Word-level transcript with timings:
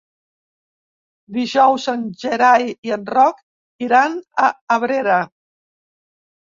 Dijous 1.37 1.85
en 1.93 2.07
Gerai 2.25 2.67
i 2.91 2.95
en 2.97 3.05
Roc 3.19 3.45
iran 3.91 4.19
a 4.49 4.53
Abrera. 4.81 5.23